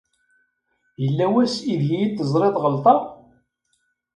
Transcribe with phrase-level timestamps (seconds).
[1.03, 2.99] Yella wass ideg i yi-teẓriḍ ɣelṭeɣ?